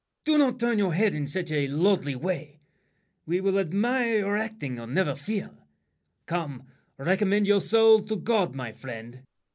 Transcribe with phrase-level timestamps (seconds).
[0.25, 2.59] Don't turn your head in such a lordly way.
[3.27, 5.51] We will admire your acting, never fear!
[6.25, 6.63] Come,
[6.97, 9.21] recommend your soul to God, my friend.